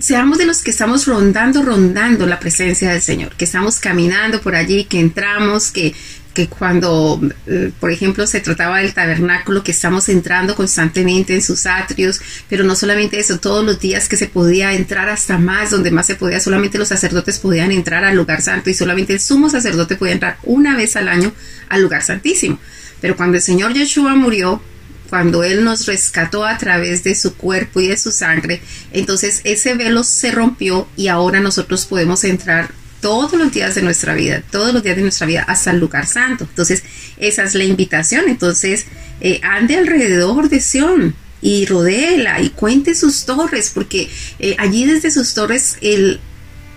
seamos 0.01 0.39
de 0.39 0.47
los 0.47 0.63
que 0.63 0.71
estamos 0.71 1.07
rondando, 1.07 1.63
rondando 1.63 2.27
la 2.27 2.41
presencia 2.41 2.91
del 2.91 3.03
Señor, 3.03 3.35
que 3.37 3.45
estamos 3.45 3.81
caminando 3.81 4.41
por 4.41 4.55
allí, 4.55 4.85
que 4.85 5.01
entramos, 5.01 5.71
que 5.71 5.95
que 6.37 6.49
cuando, 6.49 7.19
eh, 7.47 7.73
por 7.81 7.91
ejemplo, 7.91 8.27
se 8.27 8.41
trataba 8.41 8.81
del 8.81 8.93
tabernáculo, 8.93 9.65
que 9.65 9.73
estamos 9.73 10.11
entrando 10.11 10.55
constantemente 10.55 11.35
en 11.35 11.41
sus 11.41 11.65
atrios, 11.65 12.21
pero 12.51 12.63
no 12.63 12.77
solamente 12.77 13.19
eso, 13.19 13.39
todos 13.41 13.65
los 13.65 13.81
días 13.81 14.07
que 14.07 14.19
se 14.19 14.27
podía 14.27 14.75
entrar 14.75 15.09
hasta 15.09 15.39
más, 15.39 15.71
donde 15.71 15.91
más 15.91 16.07
se 16.07 16.15
podía, 16.15 16.39
solamente 16.39 16.77
los 16.77 16.89
sacerdotes 16.89 17.39
podían 17.39 17.73
entrar 17.73 18.05
al 18.05 18.15
lugar 18.15 18.43
santo 18.43 18.69
y 18.69 18.75
solamente 18.75 19.15
el 19.15 19.21
sumo 19.21 19.49
sacerdote 19.49 19.97
podía 19.97 20.13
entrar 20.13 20.37
una 20.43 20.77
vez 20.77 20.97
al 20.97 21.09
año 21.09 21.33
al 21.71 21.81
lugar 21.81 22.03
santísimo. 22.03 22.59
Pero 23.01 23.17
cuando 23.17 23.39
el 23.39 23.43
Señor 23.43 23.73
Yeshua 23.73 24.15
murió, 24.15 24.61
cuando 25.09 25.43
Él 25.43 25.65
nos 25.65 25.87
rescató 25.87 26.45
a 26.45 26.59
través 26.59 27.03
de 27.03 27.15
su 27.15 27.35
cuerpo 27.35 27.81
y 27.81 27.89
de 27.89 27.97
su 27.97 28.13
sangre, 28.13 28.61
entonces 28.93 29.41
ese 29.45 29.73
velo 29.73 30.05
se 30.05 30.33
rompió 30.33 30.87
y 30.99 31.09
ahora 31.09 31.41
nosotros 31.41 31.87
podemos 31.87 32.25
entrar 32.25 32.73
todos 33.01 33.33
los 33.35 33.53
días 33.53 33.75
de 33.75 33.83
nuestra 33.83 34.15
vida, 34.15 34.43
todos 34.51 34.73
los 34.73 34.83
días 34.83 34.97
de 34.97 35.03
nuestra 35.03 35.27
vida 35.27 35.43
hasta 35.43 35.71
el 35.71 35.79
lugar 35.79 36.07
santo. 36.07 36.47
Entonces, 36.49 36.83
esa 37.19 37.45
es 37.45 37.55
la 37.55 37.65
invitación. 37.65 38.25
Entonces, 38.29 38.87
eh, 39.21 39.41
ande 39.43 39.77
alrededor 39.77 40.49
de 40.49 40.61
Sion 40.61 41.15
y 41.41 41.67
rodéela 41.67 42.41
y 42.41 42.51
cuente 42.51 42.95
sus 42.95 43.25
torres, 43.25 43.71
porque 43.73 44.11
eh, 44.39 44.57
allí 44.59 44.87
desde 44.87 45.11
sus 45.11 45.35
torres 45.35 45.77
el 45.81 46.21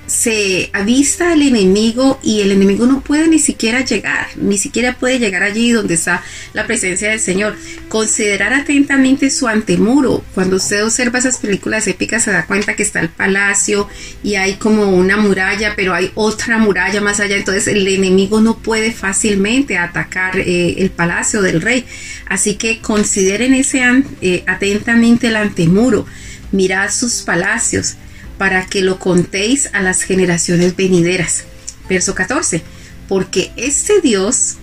se 0.09 0.69
avista 0.73 1.33
al 1.33 1.41
enemigo 1.41 2.19
y 2.23 2.41
el 2.41 2.51
enemigo 2.51 2.85
no 2.87 3.01
puede 3.01 3.27
ni 3.27 3.37
siquiera 3.37 3.85
llegar, 3.85 4.27
ni 4.35 4.57
siquiera 4.57 4.97
puede 4.97 5.19
llegar 5.19 5.43
allí 5.43 5.71
donde 5.71 5.93
está 5.93 6.23
la 6.53 6.65
presencia 6.65 7.09
del 7.11 7.19
Señor. 7.19 7.55
Considerar 7.87 8.53
atentamente 8.53 9.29
su 9.29 9.47
antemuro. 9.47 10.23
Cuando 10.33 10.55
usted 10.55 10.83
observa 10.83 11.19
esas 11.19 11.37
películas 11.37 11.87
épicas 11.87 12.23
se 12.23 12.31
da 12.31 12.45
cuenta 12.45 12.75
que 12.75 12.83
está 12.83 12.99
el 12.99 13.09
palacio 13.09 13.87
y 14.23 14.35
hay 14.35 14.55
como 14.55 14.89
una 14.89 15.17
muralla, 15.17 15.73
pero 15.75 15.93
hay 15.93 16.11
otra 16.15 16.57
muralla 16.57 17.01
más 17.01 17.19
allá. 17.19 17.37
Entonces 17.37 17.67
el 17.67 17.87
enemigo 17.87 18.41
no 18.41 18.57
puede 18.57 18.91
fácilmente 18.91 19.77
atacar 19.77 20.39
eh, 20.39 20.75
el 20.79 20.89
palacio 20.89 21.41
del 21.41 21.61
rey. 21.61 21.85
Así 22.25 22.55
que 22.55 22.79
consideren 22.79 23.53
ese 23.53 23.83
eh, 24.21 24.43
atentamente 24.47 25.27
el 25.27 25.35
antemuro. 25.35 26.05
Mirad 26.51 26.89
sus 26.91 27.21
palacios 27.21 27.95
para 28.39 28.65
que 28.65 28.81
lo 28.81 28.97
contéis 28.97 29.69
a 29.73 29.81
las 29.83 30.01
generaciones 30.01 30.75
venideras. 30.75 31.43
Verso 31.87 32.15
14. 32.15 32.63
Porque 33.07 33.51
este 33.57 34.01
Dios 34.01 34.55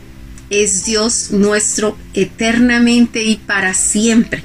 es 0.50 0.84
Dios 0.86 1.30
nuestro 1.30 1.96
eternamente 2.14 3.22
y 3.22 3.36
para 3.36 3.74
siempre. 3.74 4.42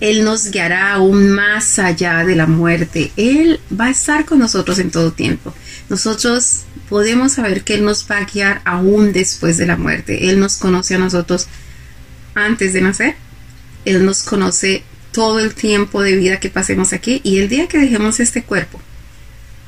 Él 0.00 0.24
nos 0.24 0.50
guiará 0.50 0.92
aún 0.94 1.30
más 1.30 1.78
allá 1.80 2.24
de 2.24 2.36
la 2.36 2.46
muerte. 2.46 3.12
Él 3.16 3.60
va 3.78 3.86
a 3.86 3.90
estar 3.90 4.24
con 4.24 4.38
nosotros 4.38 4.78
en 4.78 4.90
todo 4.90 5.12
tiempo. 5.12 5.52
Nosotros 5.88 6.62
podemos 6.88 7.32
saber 7.32 7.64
que 7.64 7.74
Él 7.74 7.84
nos 7.84 8.08
va 8.08 8.18
a 8.18 8.24
guiar 8.24 8.62
aún 8.64 9.12
después 9.12 9.56
de 9.58 9.66
la 9.66 9.76
muerte. 9.76 10.28
Él 10.28 10.38
nos 10.38 10.56
conoce 10.56 10.94
a 10.94 10.98
nosotros 10.98 11.48
antes 12.34 12.72
de 12.72 12.80
nacer. 12.80 13.16
Él 13.84 14.04
nos 14.04 14.22
conoce 14.22 14.84
todo 15.12 15.38
el 15.38 15.54
tiempo 15.54 16.02
de 16.02 16.16
vida 16.16 16.40
que 16.40 16.50
pasemos 16.50 16.92
aquí 16.92 17.20
y 17.22 17.38
el 17.38 17.48
día 17.48 17.68
que 17.68 17.78
dejemos 17.78 18.18
este 18.18 18.42
cuerpo 18.42 18.80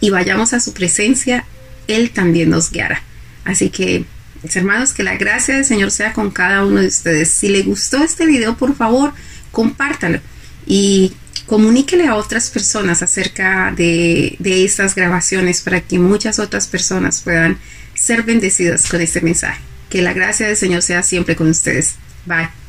y 0.00 0.10
vayamos 0.10 0.52
a 0.52 0.60
su 0.60 0.72
presencia, 0.72 1.44
Él 1.86 2.10
también 2.10 2.50
nos 2.50 2.70
guiará. 2.70 3.02
Así 3.44 3.70
que, 3.70 4.04
mis 4.42 4.56
hermanos, 4.56 4.92
que 4.92 5.02
la 5.02 5.16
gracia 5.16 5.54
del 5.54 5.64
Señor 5.64 5.90
sea 5.90 6.12
con 6.12 6.30
cada 6.30 6.64
uno 6.64 6.80
de 6.80 6.88
ustedes. 6.88 7.30
Si 7.30 7.48
le 7.48 7.62
gustó 7.62 8.02
este 8.02 8.26
video, 8.26 8.56
por 8.56 8.74
favor, 8.74 9.12
compártalo 9.50 10.20
y 10.66 11.12
comuníquele 11.46 12.06
a 12.06 12.16
otras 12.16 12.50
personas 12.50 13.02
acerca 13.02 13.72
de, 13.76 14.36
de 14.38 14.64
estas 14.64 14.94
grabaciones 14.94 15.60
para 15.60 15.80
que 15.80 15.98
muchas 15.98 16.38
otras 16.38 16.66
personas 16.66 17.20
puedan 17.20 17.58
ser 17.94 18.22
bendecidas 18.22 18.88
con 18.88 19.00
este 19.00 19.20
mensaje. 19.20 19.60
Que 19.90 20.02
la 20.02 20.12
gracia 20.12 20.46
del 20.46 20.56
Señor 20.56 20.82
sea 20.82 21.02
siempre 21.02 21.36
con 21.36 21.48
ustedes. 21.48 21.96
Bye. 22.26 22.63